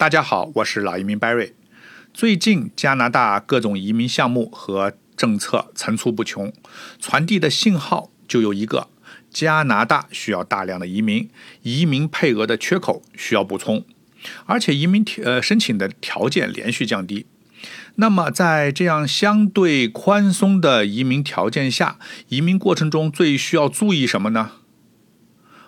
[0.00, 1.52] 大家好，我是老移民 Barry。
[2.14, 6.50] 最近加拿大各种移民项目和政策层出不穷，
[6.98, 8.88] 传递的信号就有一个：
[9.30, 11.28] 加拿大需要大量的移民，
[11.60, 13.84] 移民配额的缺口需要补充，
[14.46, 17.26] 而且移民呃申请的条件连续降低。
[17.96, 21.98] 那么在这样相对宽松的移民条件下，
[22.28, 24.52] 移民过程中最需要注意什么呢？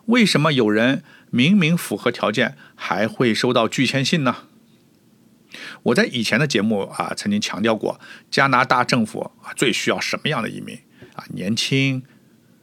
[0.07, 1.05] 为什么有人？
[1.35, 4.37] 明明符合条件，还会收到拒签信呢？
[5.85, 7.99] 我在以前的节目啊，曾经强调过，
[8.31, 10.79] 加拿大政府啊最需要什么样的移民
[11.15, 11.25] 啊？
[11.31, 12.03] 年轻、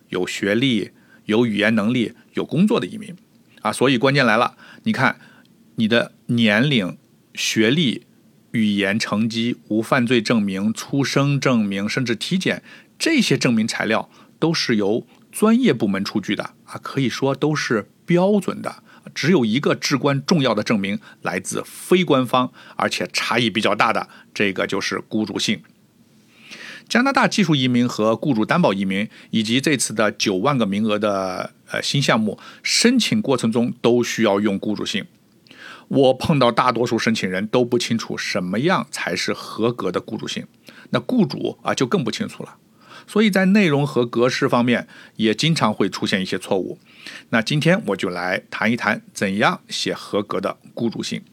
[0.09, 0.91] 有学历、
[1.25, 3.15] 有语言能力、有工作的移民
[3.63, 3.71] 啊。
[3.71, 5.19] 所以关键来了，你看
[5.75, 6.95] 你的年龄、
[7.33, 8.05] 学历、
[8.51, 12.61] 语言成绩、无犯罪证明、出生证明，甚至体检
[12.99, 17.89] 这些证明材料，都是由专业部门出具的啊，可以说都是。
[18.09, 18.81] 标准的
[19.13, 25.61] 只有一个至关重要的证明来自非官方，而且差异比较大的，这个就是雇主信。
[26.87, 35.05] 加拿大技术移民和雇主担保移民，以及这次的九万个名额的呃新项目申请过程中都需要用雇主信。
[35.87, 40.47] 我碰到大多数申请人都不清楚什么样才是合格的雇主信，
[40.89, 42.57] 那雇主啊就更不清楚了。
[43.09, 46.77] 所以在内容和格式方面也经常会出现一些错误。
[47.29, 51.23] 那今天我就来谈一谈怎样写合格的雇主信。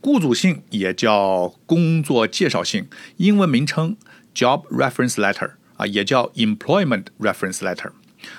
[0.00, 2.86] 雇主信也叫工作介绍信，
[3.18, 3.98] 英文名称
[4.34, 7.90] Job Reference Letter 啊，也叫 Employment Reference Letter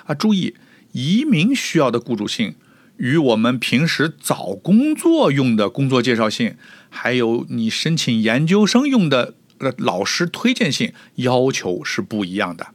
[0.06, 0.14] 啊。
[0.14, 0.56] 注意，
[0.90, 2.56] 移民需要的雇主信
[2.96, 6.56] 与我们平时找工作用的工作介绍信，
[6.88, 9.34] 还有你申请研究生用的。
[9.60, 12.74] 那，老师推荐信要求是不一样的，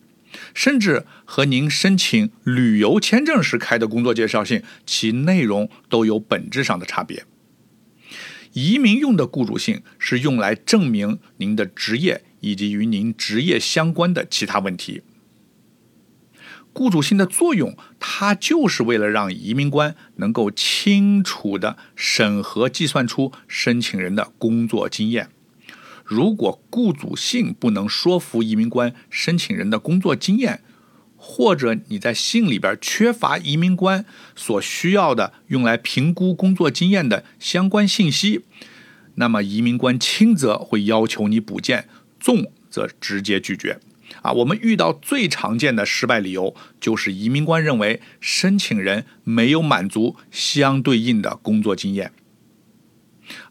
[0.53, 7.25] 甚至和您申请旅游签证时开的工作介绍信，其内容都有本质上的差别。
[8.53, 15.01] 移民用的雇主信是用来证明您的职业以及与您职业相关的其他问题。
[16.71, 25.29] 雇主信的作用，它就是为了让移民官能够清楚地审核计算出申请人的工作经验。
[26.05, 30.61] 如果雇主信不能说服移民官申请人的工作经验，
[31.17, 34.05] 或者你在信里边缺乏移民官
[34.35, 38.45] 所需要的用来评估工作经验的相关信息，
[39.15, 41.89] 那么移民官轻则会要求你补件，
[42.19, 43.79] 重则直接拒绝。
[44.21, 52.11] 啊，我们遇到最常见的失败理由就是移民官认为申请人没有满足相对应的工作经验。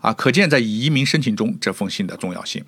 [0.00, 2.64] 啊，可见在移民申请中这封信的重要性。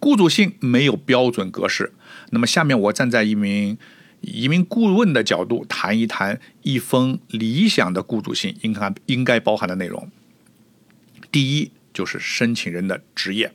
[0.00, 1.94] 雇主信没有标准格式，
[2.30, 3.78] 那么下面我站在一名
[4.20, 10.10] 移民顾问的角度谈一谈一封理想的雇主信应该应该包含的内容。
[11.32, 13.52] 第一就是申请人的职业，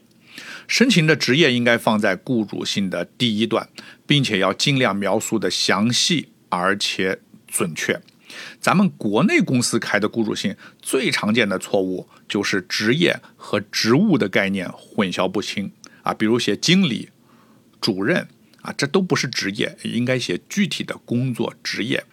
[0.68, 3.70] 申请的职业应该放在雇主信的第一段，
[4.08, 8.02] 并且要尽量描述的详细而且准确。
[8.60, 15.72] 咱们国内公司开的雇主信最常见的错误就是职业和职务的概念混淆不清
[16.04, 17.10] 啊，比如写经理、
[17.80, 18.28] 主任
[18.62, 22.06] 啊，这都不是职业，应该写具体的工作职业。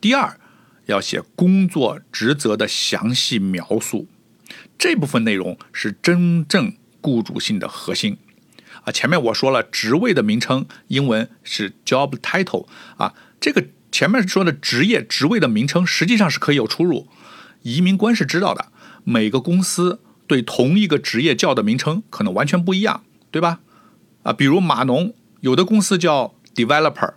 [0.00, 0.38] 第二，
[0.86, 4.06] 要写工作职责的详细描述，
[4.78, 8.18] 这部分内容是真正雇主信的核心
[8.84, 8.92] 啊。
[8.92, 12.66] 前面我说了，职位的名称英文是 job title
[12.96, 13.66] 啊，这个。
[13.92, 17.06] 前面说的职业职位的名称实际上是可以有出入，
[17.60, 18.72] 移民官是知道的。
[19.04, 23.60] 每个公司对同一个职业叫的名称可能完全不一样，对吧？
[24.22, 27.14] 啊，比如码农，有的公司叫 developer，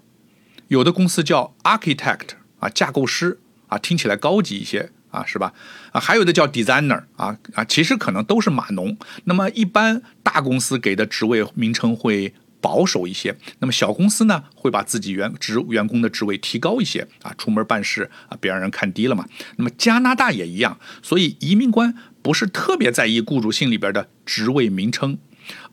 [0.67, 5.53] 有的公司叫 architect，啊，架构师，啊，听起来高级一些，啊，是吧？
[5.93, 8.97] 啊，还有的叫 designer，啊啊，其实可能都是码农。
[9.23, 12.33] 那么一般大公司给的职位名称会。
[12.65, 19.23] 保守一些，那么小公司呢，会把自己员职员工的职位提高一些啊，出门办事啊，别让人看低了嘛。
[19.57, 25.19] 那么加拿大也一样，所以移民官不是特别在意雇主信里边的职位名称，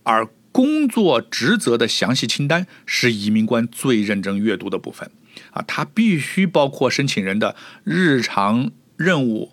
[0.02, 5.10] 而工作职责的详细清单是移民官最认真阅读的部分
[5.52, 9.50] 啊，它必须包括申请人的日常任务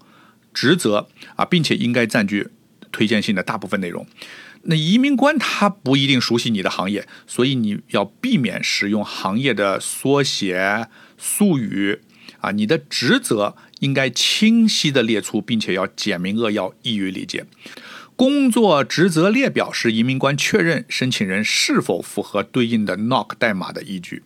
[0.53, 1.07] 职责
[1.38, 2.50] 啊，并且应该占据
[2.92, 4.06] 推荐信的大部分内容。
[4.63, 12.00] 那移民官他不一定熟悉你的行业，所以你要避免使用行业的缩写术语
[12.41, 12.51] 啊。
[12.51, 17.45] 你的职责应该清晰的列出，并且要简明扼要，易于理解。
[18.15, 24.23] 工作职责列表是移民官确认申请人是否符合对应的 NOC 代码的依据。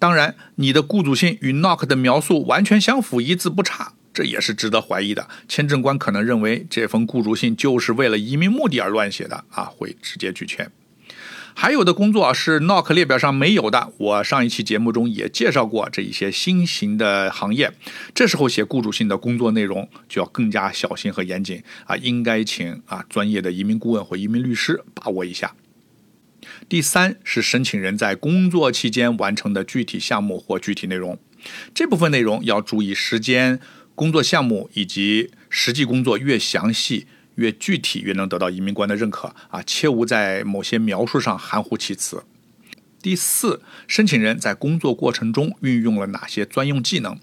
[0.00, 5.28] 当然，你的雇主信与 NOC 的描述完全相符，一字不差这也是值得怀疑的。
[5.46, 10.70] 签证官可能认为这封雇主信就是为了移民目的而乱写的啊，会直接拒签。
[11.56, 17.72] 还有的工作是 knock 列表上没有的，我上一期节目中也介绍过这一些新型的行业，
[18.12, 25.54] 这时候写雇主信的工作内容就要更加小心和严谨啊，应该请啊专业的移民顾问或移民律师把握一下。
[26.68, 31.16] 第三是申请人在工作期间完成的具体项目或具体内容，
[31.72, 33.60] 这部分内容要注意时间、
[33.94, 37.06] 工作项目以及实际工作越详细。
[37.36, 39.60] 越具体越能得到移民官的认可啊！
[39.66, 42.22] 切勿在某些描述上含糊其辞。
[43.02, 47.18] 第四，申请人在工作过程中运用了哪些专用技能？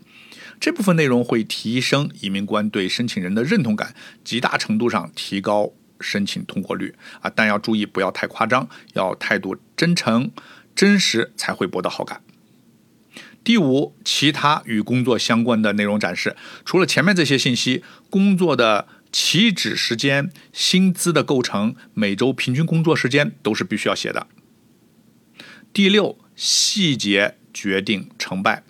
[0.59, 3.95] 这部分内容会提升移民官对申请人的认同感，
[4.25, 5.71] 极大程度上提高
[6.01, 7.31] 申请通过率啊！
[7.33, 10.29] 但要注意不要太夸张，要态度真诚、
[10.75, 12.21] 真实才会博得好感。
[13.44, 16.36] 第五，其他与工作相关的内容展示，
[16.66, 18.88] 除了前面这些信息，工作的。
[19.14, 24.26] 起止时间、薪资的构成、每周平均工作时间都是必须要写的。
[25.74, 28.64] 第六，细节决定成败。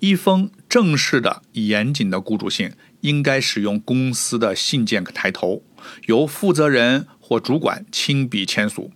[0.00, 2.72] 一封正式的、严谨的雇主信
[3.02, 5.62] 应该使用公司的信件抬头，
[6.06, 8.92] 由负责人或主管亲笔签署。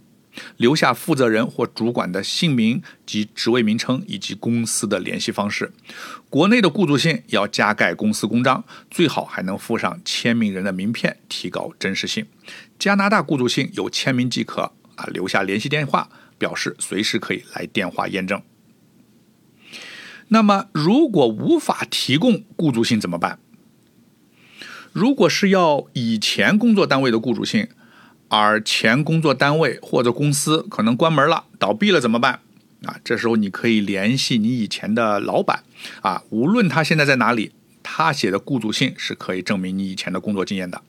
[0.57, 5.73] 留下负责人或主管的姓名及职位名称以及公司的联系方式。
[6.31, 12.27] 国内的雇主信要加盖公司公章，最好还能附上签名人的名片，提高真实性。
[12.79, 18.43] 加拿大雇主信有签名即可啊，留下联系电话，表示随时可以来电话验证。
[20.29, 23.39] 那么，如果无法提供雇主信怎么办？
[24.93, 27.69] 如果是要以前工作单位的雇主信。
[28.29, 32.41] 而前工作单位或者公司可能关门了、倒闭了怎么办？
[32.85, 35.65] 啊，这时候你可以联系你以前的老板，
[36.01, 37.51] 啊，无论他现在在哪里，
[37.83, 40.83] 他写的雇主信是可以证明你以前的工作经验的。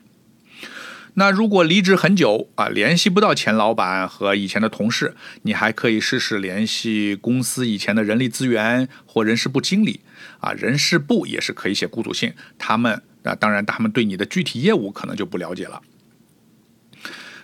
[1.14, 10.00] 那如果离职很久啊，联系不到前老板和以前的同事，你还可以试试联系公司以前的人力资源或人事部经理，
[10.38, 15.82] 啊，人事部也是可以写雇主信，他们啊，当然他们对你的具体业务可能就不了解了。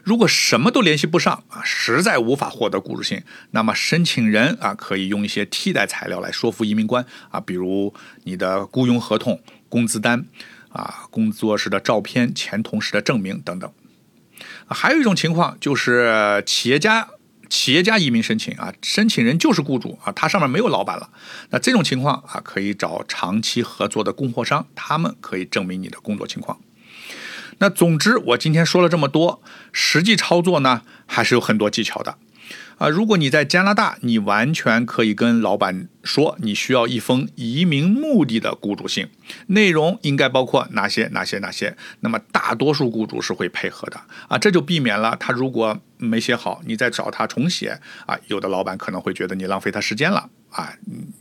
[0.07, 7.93] 如果什么都联系不上啊，实在无法获得雇主信，那么申请人啊可以用一些替代材料来说服移民官啊，比如
[8.23, 10.25] 你的雇佣合同、工资单
[10.69, 13.69] 啊、工作室的照片、前同事的证明等等。
[14.69, 17.09] 还有一种情况就是企业家
[17.51, 21.11] 企业家移民申请啊，申请人就是雇主啊，他上面没有老板了。
[21.51, 26.61] 那这种情况啊，可以找长期合作的供货商，他们可以证明你的工作情况。
[27.59, 29.43] 那总之，我今天说了这么多，
[29.73, 32.19] 实际操作呢还是有很多技巧的，
[32.77, 39.09] 啊，如果你在加拿大，你完全可以跟老板说你需要一封移民目的的雇主信，
[39.47, 43.99] 内容应该包括哪些哪些哪些，那么大多数雇主是会配合的，
[44.29, 50.75] 啊，这就避免了他如果没写好，你再找他重写，啊，有的老板可能会觉得你浪费他时间了，啊，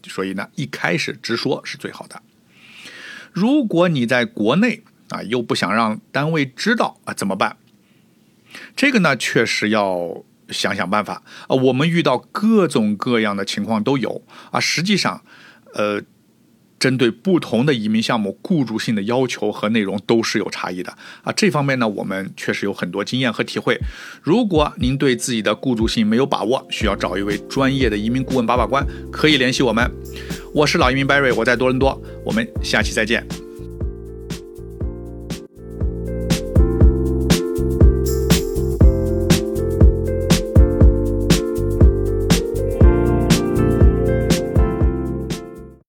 [0.06, 2.22] 所以呢，一开始直说是最好的。
[3.32, 7.58] 如果你在国内，啊，又不想让单位知道啊，怎么办？
[8.76, 11.56] 这个呢，确实要想想办法啊。
[11.56, 14.60] 我们遇到各种各样的情况都有啊。
[14.60, 15.22] 实际上，
[15.74, 16.02] 呃，
[16.80, 21.34] 针对不同的移民项目，雇主性的要求和内容都是有差异的啊。
[21.34, 23.80] 这方面呢，我们确实有很多经验和体会。
[24.22, 29.90] 如果您对自己的雇主性没有把握，需要找一位专业的移民顾问把把关，可以联系我们。
[30.54, 32.02] 我是老移民 Barry，我在多伦多。
[32.24, 33.45] 我们下期再见。